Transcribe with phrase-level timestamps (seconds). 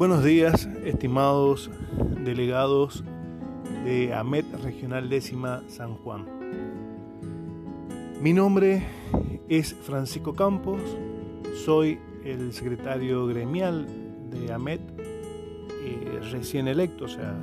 [0.00, 1.70] Buenos días, estimados
[2.24, 3.04] delegados
[3.84, 6.24] de AMET Regional Décima San Juan.
[8.22, 8.82] Mi nombre
[9.50, 10.80] es Francisco Campos,
[11.66, 13.86] soy el secretario gremial
[14.30, 14.80] de AMET,
[15.82, 17.36] eh, recién electo, o sea,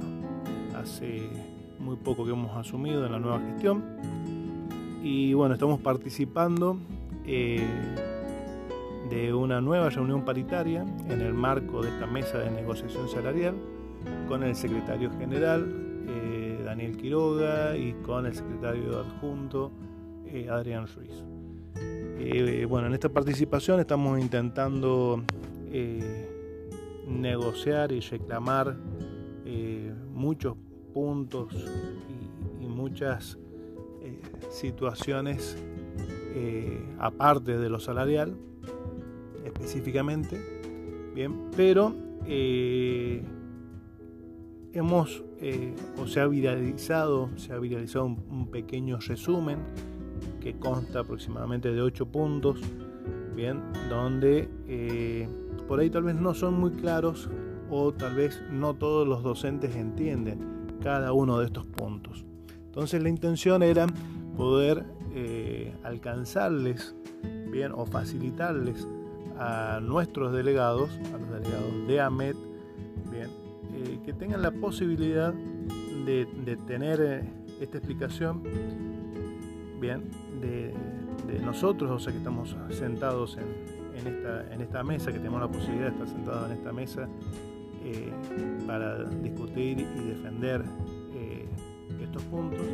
[0.76, 1.30] hace
[1.78, 3.84] muy poco que hemos asumido en la nueva gestión.
[5.04, 6.80] Y bueno, estamos participando
[7.24, 7.64] eh,
[9.10, 13.56] de una nueva reunión paritaria en el marco de esta mesa de negociación salarial
[14.28, 19.72] con el secretario general eh, Daniel Quiroga y con el secretario adjunto
[20.26, 21.24] eh, Adrián Ruiz.
[22.20, 25.24] Eh, bueno, en esta participación estamos intentando
[27.08, 28.76] negociar y reclamar
[30.14, 30.56] muchos
[30.94, 33.38] puntos y, y muchas
[34.50, 35.58] situaciones
[37.00, 38.36] aparte de lo salarial
[39.48, 40.38] específicamente,
[41.14, 41.94] bien, pero
[42.26, 43.24] eh,
[44.74, 49.60] hemos eh, o se ha viralizado, se ha viralizado un, pequeño resumen
[50.42, 52.60] que consta aproximadamente de 8 puntos,
[53.36, 55.28] bien, donde eh,
[55.68, 57.30] por ahí tal vez no son muy claros
[57.70, 60.40] o tal vez no todos los docentes entienden
[60.82, 62.26] cada uno de estos puntos.
[62.66, 63.88] Entonces la intención era
[64.36, 64.86] poder
[65.84, 66.96] alcanzarles
[67.50, 68.88] bien o facilitarles
[69.40, 72.36] a nuestros delegados, a los delegados de AMET,
[73.12, 73.30] bien,
[73.74, 77.24] eh, que tengan la posibilidad de, tener eh,
[77.60, 78.44] esta explicación,
[79.80, 80.04] bien,
[80.42, 80.74] de,
[81.44, 86.08] nosotros, o sea, que estamos sentados en, esta, mesa, que tenemos la posibilidad de estar
[86.08, 87.08] sentados en esta mesa
[87.84, 88.12] eh,
[88.66, 90.64] para discutir y defender
[92.02, 92.66] estos puntos,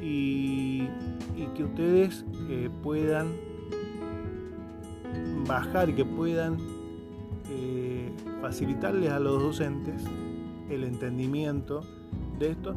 [0.00, 0.86] y
[1.54, 2.24] que ustedes
[2.82, 3.51] puedan
[5.46, 6.58] bajar y que puedan
[7.50, 8.10] eh,
[8.40, 10.02] facilitarles a los docentes
[10.70, 11.82] el entendimiento
[12.38, 12.74] de esto,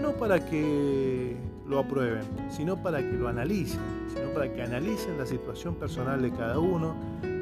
[0.00, 1.36] no para que
[1.68, 6.30] lo aprueben, sino para que lo analicen, sino para que analicen la situación personal de
[6.30, 6.94] cada uno,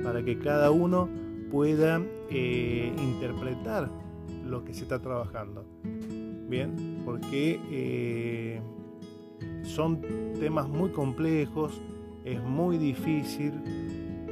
[0.03, 1.09] para que cada uno
[1.51, 3.91] pueda eh, interpretar
[4.45, 5.65] lo que se está trabajando.
[6.49, 8.61] Bien, porque eh,
[9.63, 10.01] son
[10.39, 11.81] temas muy complejos,
[12.25, 13.53] es muy difícil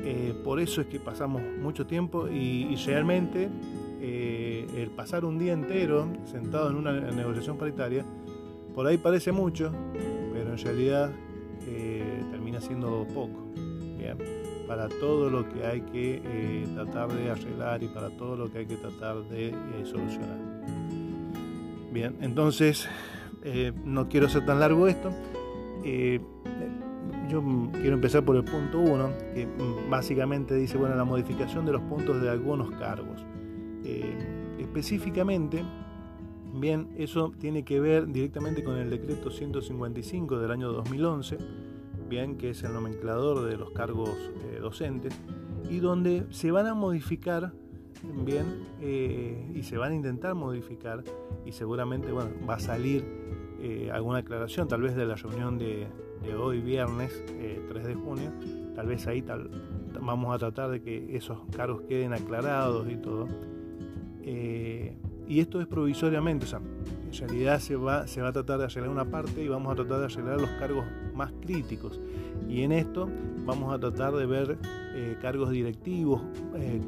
[0.05, 3.49] eh, por eso es que pasamos mucho tiempo y, realmente
[4.01, 8.05] eh, el pasar un día entero sentado en una negociación paritaria,
[8.75, 9.71] por ahí parece mucho,
[10.33, 11.13] pero en realidad
[11.69, 13.47] eh, termina siendo poco.
[14.67, 18.67] para todo lo que hay que tratar de arreglar y para todo lo que hay
[18.67, 20.39] que tratar de solucionar.
[21.93, 22.89] Bien, entonces
[23.85, 25.11] no quiero ser tan largo esto
[27.33, 29.49] yo quiero empezar por el punto 1, que
[29.89, 33.25] básicamente dice, bueno, la modificación de los puntos de algunos cargos.
[33.85, 35.65] Eh, específicamente,
[36.53, 41.39] bien, eso tiene que ver directamente con el decreto 155 del año 2011,
[42.07, 45.19] bien, que es el nomenclador de los cargos eh, docentes,
[45.71, 47.55] y donde se van a modificar,
[48.27, 48.45] bien,
[48.83, 51.03] eh, y se van a intentar modificar,
[51.47, 53.07] y seguramente, bueno, va a salir
[53.93, 55.87] alguna aclaración, tal vez de la reunión de,
[56.39, 57.23] hoy viernes
[57.69, 58.33] 3 eh, de junio,
[58.75, 59.25] tal vez ahí
[60.01, 63.29] vamos a tratar de que esos cargos queden aclarados y todo.
[64.23, 64.97] Eh,
[65.29, 68.65] y esto es provisoriamente, o sea, en realidad se va, se va a tratar de
[68.65, 70.85] arreglar una parte y vamos a tratar de arreglar los cargos
[71.15, 72.01] más críticos.
[72.49, 73.09] Y en esto
[73.45, 74.59] vamos a tratar de ver
[74.95, 76.23] eh, cargos directivos,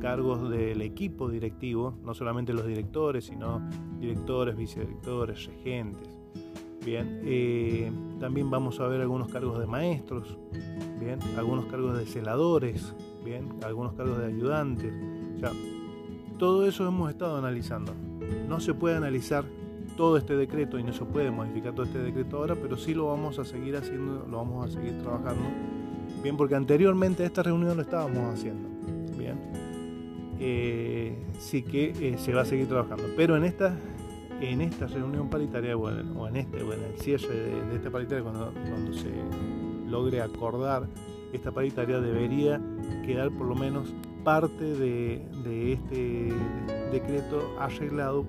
[0.00, 3.62] cargos del equipo directivo, no solamente los directores, sino
[4.00, 6.13] directores, vicedirectores, regentes.
[6.84, 7.90] Bien, eh,
[8.20, 10.38] también vamos a ver algunos cargos de maestros,
[11.00, 14.92] bien, algunos cargos de celadores, bien, algunos cargos de ayudantes.
[16.38, 17.94] todo eso hemos estado analizando.
[18.48, 19.44] No se puede analizar
[19.96, 23.06] todo este decreto y no se puede modificar todo este decreto ahora, pero sí lo
[23.06, 25.44] vamos a seguir haciendo, lo vamos a seguir trabajando.
[26.22, 28.68] Bien, porque anteriormente a esta reunión lo estábamos haciendo.
[29.16, 29.38] Bien,
[30.38, 33.04] eh, sí que eh, se va a seguir trabajando.
[33.16, 33.76] Pero en esta
[34.40, 38.92] en esta reunión paritaria, o en este, o en el cierre de, esta paritaria, cuando,
[38.92, 39.10] se
[39.88, 40.86] logre acordar
[41.32, 42.60] esta paritaria, debería
[43.04, 43.92] quedar por lo menos
[44.24, 46.32] parte de, este
[46.90, 48.24] decreto arreglado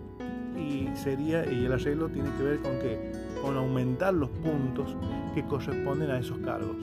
[0.57, 3.11] y sería y el arreglo tiene que ver con que
[3.41, 4.95] con aumentar los puntos
[5.33, 6.77] que corresponden a esos cargos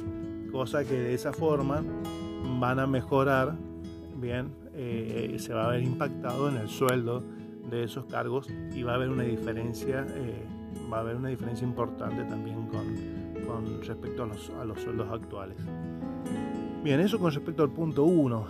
[0.52, 1.82] cosa que de esa forma
[2.60, 3.56] van a mejorar
[4.16, 7.24] bien eh, se va a ver impactado en el sueldo
[7.70, 10.44] de esos cargos y va a haber una diferencia, eh,
[10.92, 15.10] va a haber una diferencia importante también con, con respecto a los, a los, sueldos
[15.10, 15.56] actuales.
[16.82, 18.46] Bien, eso con respecto al punto 1.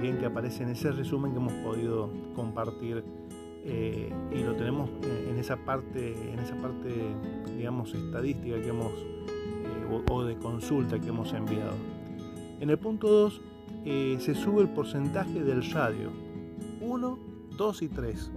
[0.00, 3.02] bien que aparece en ese resumen que hemos podido compartir
[3.64, 4.88] eh, y lo tenemos
[5.28, 6.88] en esa parte, en esa parte,
[7.56, 11.74] digamos, estadística que hemos eh, o, de consulta que hemos enviado.
[12.58, 13.40] En el punto 2
[13.84, 16.10] eh, se sube el porcentaje del radio
[16.80, 17.18] 1,
[17.56, 18.30] 2 y 3.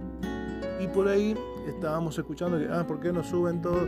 [0.80, 1.36] Y por ahí
[1.66, 3.86] estábamos escuchando que, ah, ¿por qué no suben todo?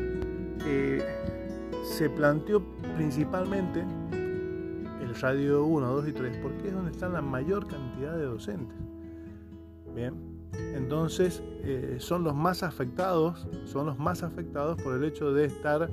[1.85, 2.61] se planteó
[2.97, 3.85] principalmente
[5.00, 8.77] el radio 1, 2 y 3 porque es donde están la mayor cantidad de docentes.
[9.94, 10.15] Bien,
[10.75, 15.88] entonces eh, son los más afectados, son los más afectados por el hecho de estar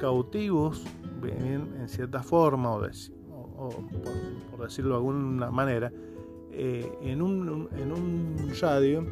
[0.00, 0.84] cautivos
[1.22, 2.80] en, cierta forma o,
[4.50, 5.92] por, decirlo de alguna manera
[6.52, 9.04] eh, en, un, en, un, radio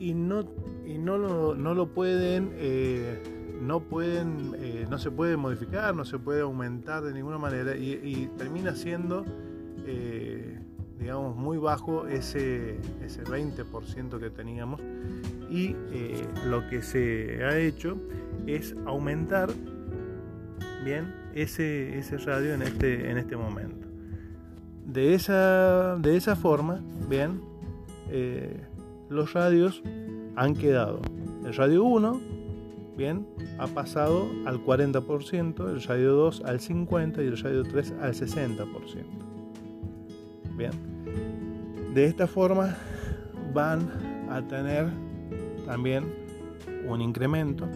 [0.00, 0.44] y no,
[0.84, 3.22] y no, lo, no lo pueden eh,
[3.62, 8.74] no pueden no se puede modificar no se puede aumentar de ninguna manera y, termina
[8.74, 9.24] siendo
[11.00, 14.80] digamos, muy bajo ese, ese 20% que teníamos
[15.50, 17.96] y eh, lo que se ha hecho
[18.46, 19.50] es aumentar
[20.84, 23.86] bien ese, ese radio en este, en este momento.
[24.84, 27.40] De esa, de esa forma, bien,
[28.10, 28.60] eh,
[29.10, 29.82] los radios
[30.36, 31.00] han quedado.
[31.44, 32.20] El radio 1,
[32.96, 33.26] bien,
[33.58, 38.66] ha pasado al 40%, el radio 2 al 50% y el radio 3 al 60%.
[40.56, 40.70] Bien.
[41.92, 42.76] De esta forma
[43.52, 43.90] van
[44.30, 44.88] a tener
[45.66, 46.04] también
[46.86, 47.66] un incremento.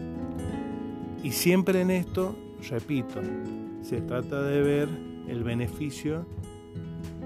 [1.22, 2.36] Y siempre en esto,
[2.70, 3.20] repito,
[3.82, 4.88] se trata de ver
[5.26, 6.26] el beneficio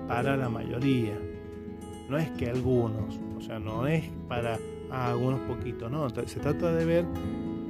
[0.07, 1.19] para la mayoría.
[2.09, 4.59] No es que algunos, o sea, no es para
[4.91, 7.05] algunos poquitos, no, se trata de ver,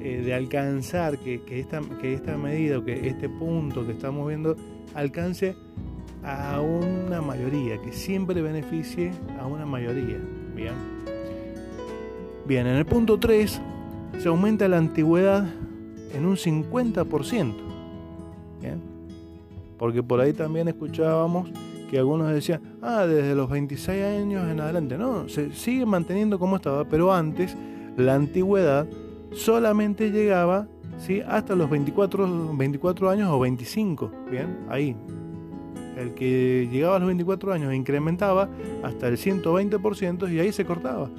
[0.00, 4.28] eh, de alcanzar que, que, esta, que esta medida o que este punto que estamos
[4.28, 4.56] viendo
[4.94, 5.56] alcance
[6.22, 10.18] a una mayoría, que siempre beneficie a una mayoría.
[10.54, 10.74] Bien.
[12.46, 13.60] Bien, en el punto 3
[14.18, 15.46] se aumenta la antigüedad
[16.14, 17.54] en un 50%.
[18.60, 18.80] Bien.
[19.76, 21.50] Porque por ahí también escuchábamos
[21.88, 24.96] que algunos decían, ah, desde los 26 años en adelante.
[24.98, 27.56] No, se sigue manteniendo como estaba, pero antes
[27.96, 28.86] la antigüedad
[29.32, 30.68] solamente llegaba
[30.98, 31.20] ¿sí?
[31.26, 34.10] hasta los 24, 24 años o 25.
[34.30, 34.94] Bien, ahí,
[35.96, 38.48] el que llegaba a los 24 años incrementaba
[38.82, 41.10] hasta el 120% y ahí se cortaba.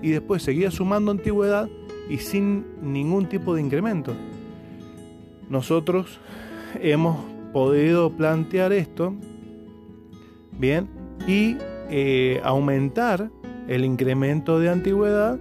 [0.00, 1.68] Y después seguía sumando antigüedad
[2.08, 4.14] y sin ningún tipo de incremento.
[5.48, 6.18] Nosotros
[6.80, 7.18] hemos
[7.52, 9.14] podido plantear esto,
[10.58, 10.88] bien,
[11.26, 11.56] y
[11.90, 13.30] eh, aumentar
[13.68, 15.38] el incremento de antigüedad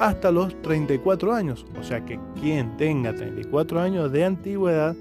[0.00, 1.66] hasta los 34 años.
[1.78, 4.96] O sea que quien tenga 34 años de antigüedad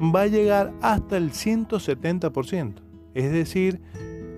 [0.00, 2.74] va a llegar hasta el 170%.
[3.14, 3.80] Es decir,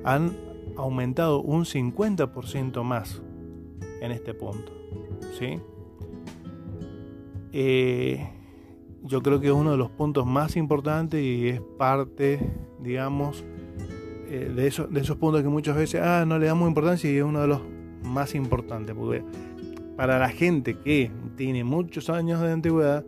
[0.05, 0.37] han
[0.77, 3.23] aumentado un 50% más
[4.01, 4.73] en este punto.
[5.39, 5.61] ¿sí?
[7.53, 8.31] Eh,
[9.03, 12.41] yo creo que es uno de los puntos más importantes y es parte,
[12.81, 13.45] digamos,
[14.31, 17.17] eh, de, eso, de esos puntos que muchas veces ah, no le damos importancia y
[17.17, 17.63] es uno de los
[18.05, 18.95] más importantes.
[19.97, 23.05] Para la gente que tiene muchos años de antigüedad,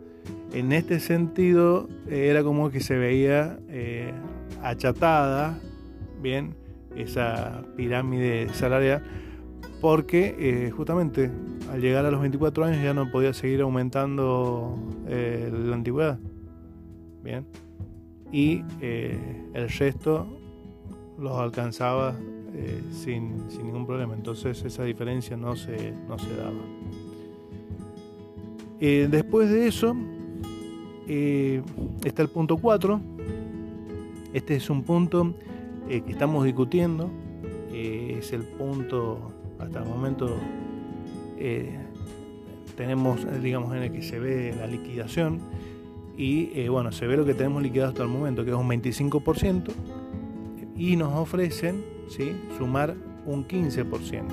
[0.51, 4.11] en este sentido eh, era como que se veía eh,
[4.61, 5.57] achatada,
[6.21, 6.55] bien,
[6.93, 9.01] esa pirámide salarial,
[9.79, 11.31] porque justamente
[11.71, 14.77] al llegar a los 24 años ya no podía seguir aumentando
[15.07, 16.19] la antigüedad,
[17.23, 17.45] bien,
[18.31, 20.42] y el resto
[21.23, 22.15] los alcanzaba
[22.91, 26.51] sin, sin, ningún problema, entonces esa diferencia no se, no se daba.
[28.79, 29.95] después de eso,
[31.07, 31.61] eh,
[32.03, 32.99] está el punto 4.
[34.33, 35.33] Este es un punto
[35.89, 37.09] eh, que estamos discutiendo.
[37.71, 40.37] Eh, es el punto, hasta el momento,
[42.77, 45.39] tenemos, digamos, en el que se ve la liquidación.
[46.15, 49.71] Y bueno, se ve lo que tenemos liquidado hasta el momento, que es un 25%.
[50.75, 52.35] Y nos ofrecen ¿sí?
[52.57, 54.25] sumar un 15%,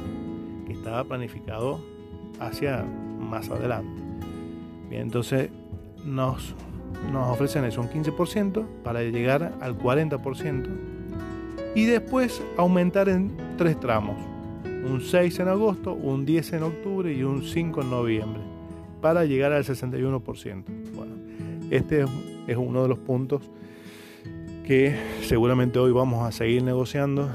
[0.66, 1.80] que estaba planificado
[2.38, 4.02] hacia más adelante.
[4.88, 5.50] Bien, entonces
[6.04, 6.54] nos,
[7.12, 10.68] nos ofrecen eso, un 15% para llegar al 40%
[11.75, 14.16] y después aumentar en tres tramos,
[14.64, 18.42] un 6 en agosto, un 10 en octubre y un 5 en noviembre,
[19.00, 20.64] para llegar al 61%.
[20.97, 21.14] Bueno,
[21.70, 22.04] este
[22.49, 23.49] es uno de los puntos
[24.71, 27.29] que seguramente hoy vamos a seguir negociando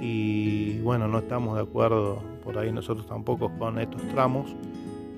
[0.00, 4.56] y bueno, no estamos de acuerdo por ahí nosotros tampoco con estos tramos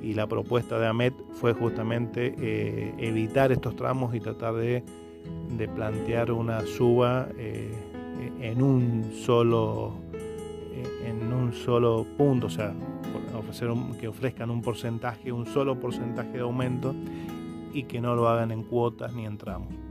[0.03, 4.85] y la propuesta de AMET fue justamente eh, evitar estos tramos y tratar de,
[5.75, 7.73] plantear una suba eh,
[8.43, 9.95] en un solo
[11.03, 12.75] en un solo punto, o sea,
[13.39, 16.95] ofrecer que ofrezcan un porcentaje, un solo porcentaje de aumento
[17.73, 19.88] y que no lo hagan en cuotas ni en tramos.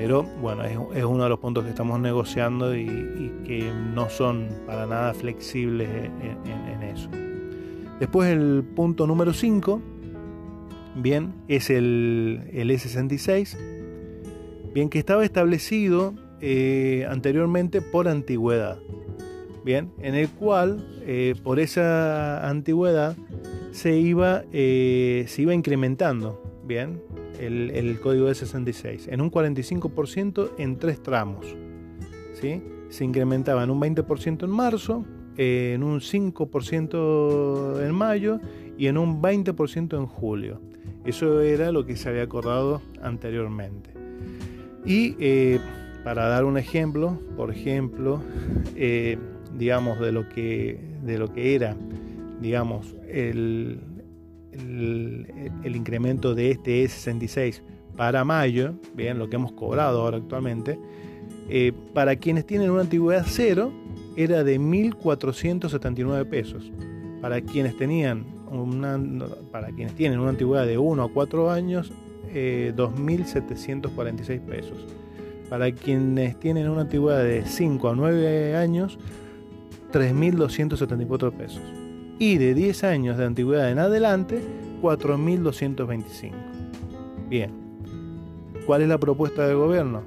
[0.00, 2.86] Pero bueno, es, uno de los puntos que estamos negociando y,
[3.44, 7.10] que no son para nada flexibles en, eso.
[7.98, 9.82] Después el punto número 5,
[10.94, 13.56] bien, es el, el E66,
[14.72, 18.78] bien, que estaba establecido eh, anteriormente por antigüedad,
[19.64, 23.16] bien, en el cual eh, por esa antigüedad
[23.72, 27.02] se iba, eh, se iba incrementando, bien,
[27.38, 31.46] el, código de 66 en un 45% en tres tramos.
[32.34, 32.62] ¿sí?
[32.88, 35.04] Se incrementaba en un 20% en marzo,
[35.36, 38.40] en un 5% en mayo
[38.76, 40.60] y en un 20% en julio.
[41.04, 43.90] Eso era lo que se había acordado anteriormente.
[44.84, 45.60] Y eh,
[46.04, 48.20] para dar un ejemplo, por ejemplo,
[48.76, 49.18] eh,
[49.56, 51.76] digamos, de lo que, de lo que era,
[52.40, 53.80] digamos, el,
[54.58, 57.62] el, incremento de este E66
[57.96, 60.78] para mayo, bien, lo que hemos cobrado ahora actualmente,
[61.48, 63.72] eh, para quienes tienen una antigüedad cero
[64.16, 66.70] era de 1.479 pesos.
[67.20, 69.00] Para quienes tenían una,
[69.50, 71.92] para quienes tienen una antigüedad de 1 a 4 años,
[72.32, 74.86] 2.746 eh, pesos.
[75.48, 78.98] Para quienes tienen una antigüedad de 5 a 9 años,
[79.92, 81.87] 3.274 pesos
[82.18, 84.42] y de 10 años de antigüedad en adelante
[84.82, 86.32] 4.225.
[87.28, 87.50] Bien,
[88.66, 90.02] ¿cuál es la propuesta del gobierno?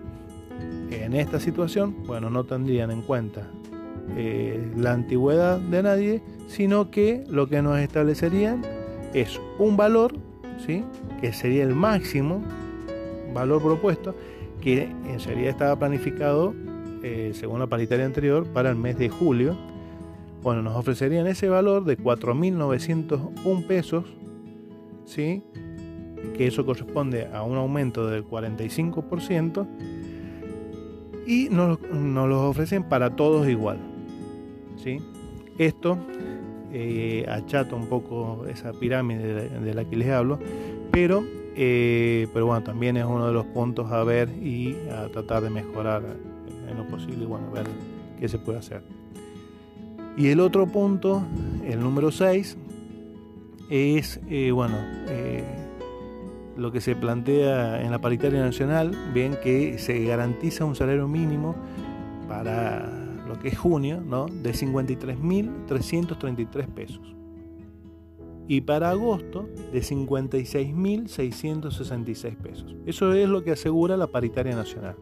[0.92, 3.48] En esta situación, bueno, no tendrían en cuenta
[4.18, 8.62] eh, la antigüedad de nadie, sino que lo que nos establecerían
[9.14, 10.14] es un valor,
[10.66, 10.84] ¿sí?
[11.22, 12.42] que sería el máximo
[13.34, 14.16] valor propuesto,
[14.60, 16.54] que en serio estaba planificado,
[17.04, 19.56] eh, según la paritaria anterior, para el mes de julio
[20.42, 24.06] bueno, nos ofrecerían ese valor de 4.901 pesos,
[25.06, 25.44] ¿sí?
[26.36, 29.68] que eso corresponde a un aumento del 45%,
[31.28, 33.78] y nos, nos los ofrecen para todos igual.
[34.78, 34.98] ¿sí?
[35.58, 35.98] Esto
[36.74, 40.40] eh, achata un poco esa pirámide de, la que les hablo,
[40.92, 41.24] pero,
[41.56, 45.50] eh, pero bueno, también es uno de los puntos a ver y a tratar de
[45.50, 46.04] mejorar
[46.70, 47.66] en lo posible bueno, ver
[48.20, 49.01] qué se puede hacer.
[50.18, 51.24] Y el otro punto,
[51.66, 52.58] el número 6,
[53.70, 54.76] es, eh, bueno,
[55.08, 55.44] eh,
[56.58, 61.56] lo que se plantea en la paritaria nacional, bien que se garantiza un salario mínimo
[62.28, 62.92] para
[63.28, 64.26] lo que es junio, ¿no?
[64.26, 67.16] De 53.333 pesos.
[68.48, 72.76] Y para agosto de 56.666 pesos.
[72.86, 74.96] Eso es lo que asegura la paritaria nacional.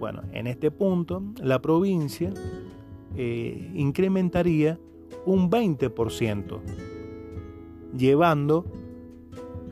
[0.00, 2.32] Bueno, en este punto, la provincia
[3.16, 4.78] eh, incrementaría
[5.26, 6.60] un 20%,
[7.96, 8.64] llevando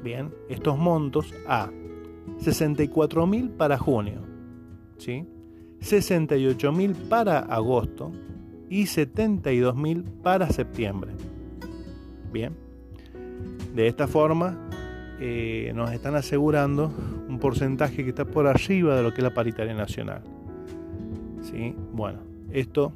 [0.03, 1.71] bien, estos montos a
[2.41, 4.23] 64.000 para junio,
[4.99, 5.27] ¿sí?
[5.81, 8.13] 68.000 para agosto
[8.69, 11.13] y 72.000 para septiembre.
[12.33, 12.55] Bien,
[13.75, 14.69] de esta forma
[15.21, 16.93] eh, nos están asegurando
[17.29, 20.23] un porcentaje que está por arriba de lo que es la paritaria nacional.
[21.43, 21.75] ¿Sí?
[21.93, 22.21] Bueno,
[22.53, 22.93] esto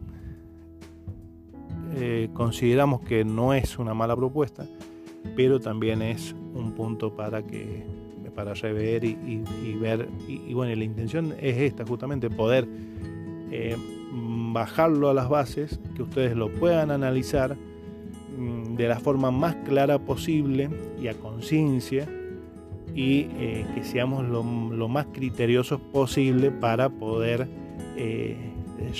[1.94, 4.66] eh, consideramos que no es una mala propuesta,
[5.36, 7.84] pero también es un punto para que
[8.34, 9.42] para rever y,
[9.78, 12.66] ver y, bueno la intención es esta justamente poder
[13.50, 13.76] eh,
[14.54, 17.58] bajarlo a las bases que ustedes lo puedan analizar
[18.38, 22.08] mm, de la forma más clara posible y a conciencia
[22.94, 27.48] y eh, que seamos lo, más criteriosos posible para poder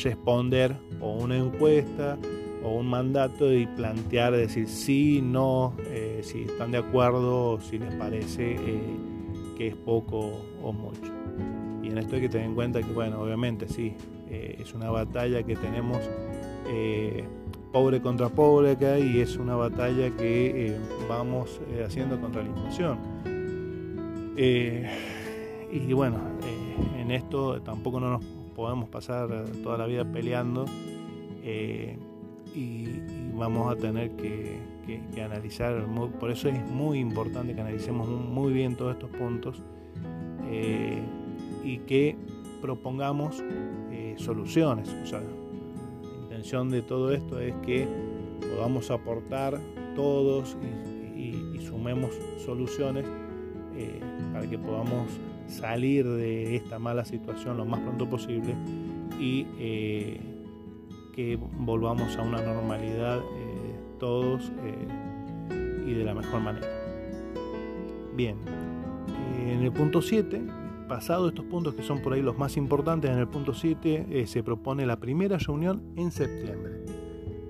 [0.05, 2.19] responder o una encuesta
[2.65, 7.93] o un mandato y plantear, decir sí, no, eh, si están de acuerdo, si les
[7.95, 8.81] parece eh,
[9.57, 11.13] que es poco o mucho.
[11.83, 13.95] Y en esto hay que tener en cuenta que, bueno, obviamente sí,
[14.29, 15.99] eh, es una batalla que tenemos
[17.71, 20.75] pobre contra pobre acá y es una batalla que
[21.07, 22.99] vamos haciendo contra la inflación.
[24.39, 26.19] y bueno,
[26.99, 30.65] en esto tampoco no nos podemos pasar toda la vida peleando
[32.55, 32.87] y,
[33.35, 34.61] vamos a tener que,
[35.23, 35.87] analizar,
[36.19, 39.63] por eso es muy importante que analicemos muy bien todos estos puntos
[40.51, 41.01] eh,
[41.65, 42.17] y que
[42.61, 43.43] propongamos
[43.91, 44.89] eh, soluciones.
[45.03, 47.87] O sea, la intención de todo esto es que
[48.55, 49.59] podamos aportar
[49.95, 50.57] todos
[51.17, 52.11] y, sumemos
[52.45, 53.07] soluciones
[53.77, 54.01] eh,
[54.33, 55.09] para que podamos
[55.47, 58.55] salir de esta mala situación lo más pronto posible
[59.19, 59.47] y
[61.13, 63.21] que volvamos a una normalidad
[63.99, 64.51] todos
[65.87, 66.67] y de la mejor manera.
[68.17, 68.37] Bien,
[69.39, 70.43] en el punto 7,
[70.89, 74.43] pasado estos puntos que son por ahí los más importantes, en el punto 7 se
[74.43, 76.85] propone la primera reunión en septiembre,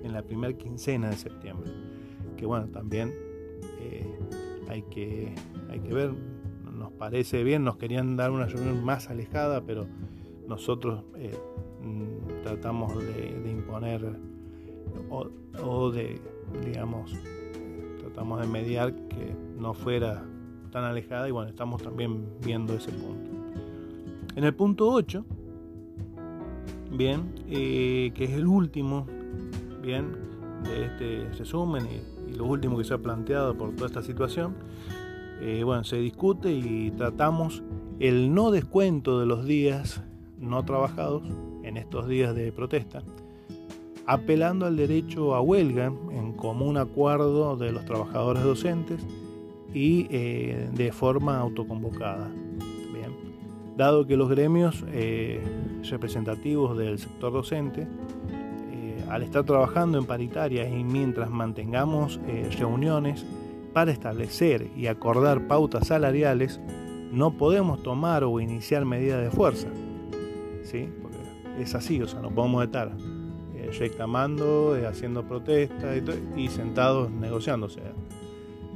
[0.02, 1.70] en la primera quincena de septiembre,
[2.36, 3.12] que bueno, también
[4.68, 5.34] hay, que,
[5.70, 6.12] hay que ver,
[6.72, 9.86] nos parece bien, nos querían dar una reunión más alejada, pero
[10.48, 11.36] nosotros eh,
[11.82, 13.41] mm, tratamos de,
[13.72, 14.18] imponer
[15.10, 16.20] o, de,
[16.64, 17.14] digamos,
[18.00, 20.24] tratamos de mediar que no fuera
[20.70, 23.30] tan alejada y bueno, estamos también viendo ese punto.
[24.36, 25.24] En el punto 8,
[26.90, 29.06] bien, eh, que es el último,
[29.82, 30.12] bien,
[30.64, 34.54] de este resumen y, y, lo último que se ha planteado por toda esta situación,
[35.40, 37.62] eh, bueno, se discute y tratamos
[37.98, 40.02] el no descuento de los días
[40.38, 41.22] no trabajados
[41.62, 43.02] en estos días de protesta,
[44.06, 49.06] apelando al derecho a huelga en común acuerdo de los trabajadores docentes
[49.72, 52.30] y eh, de forma autoconvocada.
[53.74, 55.42] Dado que los gremios eh,
[55.88, 57.88] representativos del sector docente,
[59.08, 62.20] al estar trabajando en paritarias y mientras mantengamos
[62.58, 63.24] reuniones
[63.72, 66.60] para establecer y acordar pautas salariales,
[67.12, 69.68] no podemos tomar o iniciar medidas de fuerza.
[70.64, 70.88] ¿sí?
[71.00, 71.18] Porque
[71.60, 72.92] es así, o sea, no podemos estar
[73.62, 76.02] eh, reclamando, eh, haciendo protestas
[76.36, 77.66] y, sentados negociando.
[77.66, 77.92] O sea.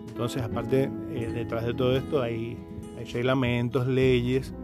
[0.09, 2.57] Entonces, aparte, eh, detrás de todo esto hay,
[2.99, 4.55] hay, reglamentos, leyes,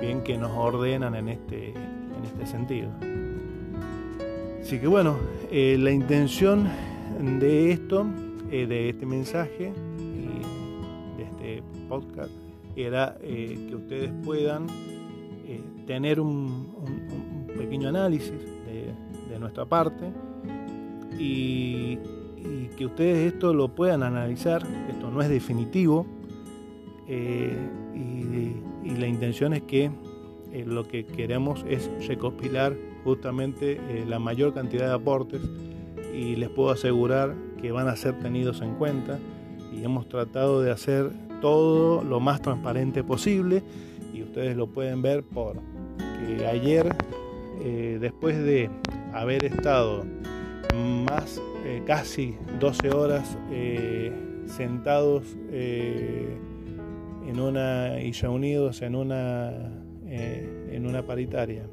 [0.00, 2.90] bien que nos ordenan en este, en este sentido.
[4.62, 5.18] Así que bueno,
[5.50, 6.66] la intención
[7.20, 8.06] de esto
[8.50, 12.30] eh, de este mensaje y de este podcast
[12.76, 14.66] era eh, que ustedes puedan
[15.46, 16.72] eh, tener un,
[17.58, 18.32] pequeño análisis
[19.34, 20.12] de, nuestra parte
[21.18, 21.98] y,
[22.76, 24.66] que ustedes esto lo puedan analizar.
[24.90, 26.06] Esto no es definitivo
[27.08, 27.50] y,
[28.98, 29.90] la intención es que
[30.66, 35.40] lo que queremos es recopilar justamente la mayor cantidad de aportes
[36.14, 39.18] y les puedo asegurar que van a ser tenidos en cuenta
[39.72, 43.62] y hemos tratado de hacer todo lo más transparente posible
[44.12, 45.56] y ustedes lo pueden ver por
[46.26, 46.94] que ayer
[47.60, 48.70] eh, después de
[49.14, 50.04] haber estado
[50.74, 54.12] más eh, casi 12 horas eh,
[54.46, 59.70] sentados en una y reunidos en una
[60.06, 61.64] en una paritaria.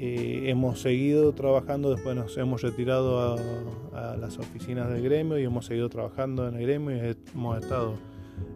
[0.00, 3.36] Eh, hemos seguido trabajando, después nos hemos retirado
[3.92, 7.94] a, las oficinas del gremio y hemos seguido trabajando en el gremio y hemos estado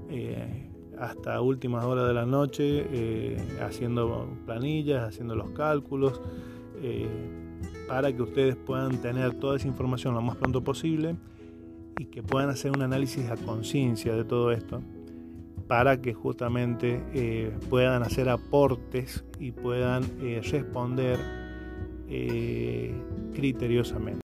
[0.09, 6.21] eh, hasta últimas horas de la noche eh, haciendo planillas, haciendo los cálculos,
[7.89, 11.17] para que ustedes puedan tener toda esa información lo más pronto posible
[11.99, 14.83] y que puedan hacer un análisis a conciencia de todo esto
[15.67, 21.19] para que justamente eh, puedan hacer aportes y puedan eh, responder
[22.09, 22.95] eh,
[23.35, 24.22] criteriosamente.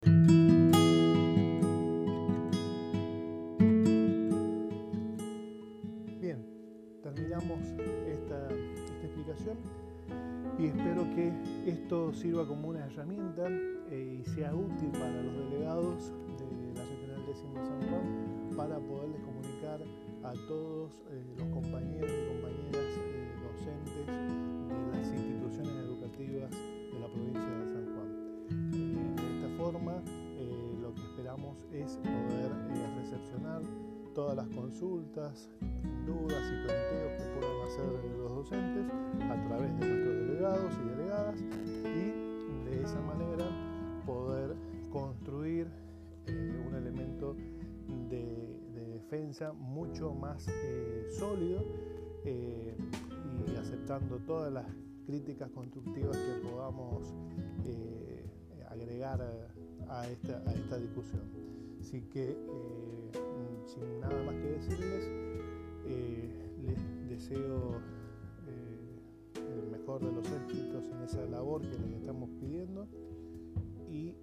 [12.45, 13.49] Como una herramienta
[13.89, 19.81] y sea útil para los delegados de la Regional Décima San Juan para poderles comunicar
[20.23, 27.07] a todos eh, los compañeros y compañeras eh, docentes de las instituciones educativas de la
[27.07, 28.09] provincia de San Juan.
[28.73, 30.03] Eh, de esta forma,
[30.81, 32.51] lo que esperamos es poder
[33.01, 33.61] recepcionar
[34.13, 35.49] todas las consultas,
[36.05, 38.85] dudas y planteos que puedan hacer los docentes
[39.23, 41.43] a través de nuestros delegados y delegadas
[49.57, 51.61] mucho más eh, sólido
[52.23, 52.73] eh,
[53.45, 54.65] y aceptando todas las
[55.05, 57.13] críticas constructivas que podamos
[57.65, 58.25] eh,
[58.69, 59.21] agregar
[59.89, 61.23] a, esta, discusión.
[61.81, 62.37] Así que,
[63.65, 65.09] sin nada más que decirles,
[66.63, 67.81] les deseo
[69.35, 72.87] el mejor de los éxitos en esa labor que les estamos pidiendo
[73.89, 74.13] y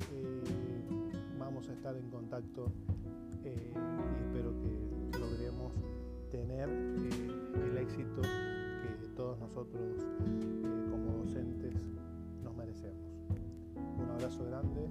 [1.39, 2.73] vamos a estar en contacto
[3.45, 4.94] y espero que
[6.31, 11.75] tener eh, el éxito que todos nosotros eh, como docentes
[12.43, 13.05] nos merecemos.
[13.99, 14.89] Un abrazo grande